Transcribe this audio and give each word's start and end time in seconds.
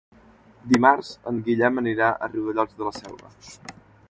Dimarts 0.71 1.11
en 1.33 1.37
Guillem 1.49 1.79
anirà 1.83 2.09
a 2.09 2.31
Riudellots 2.35 2.81
de 2.81 2.89
la 2.89 2.99
Selva. 3.03 3.35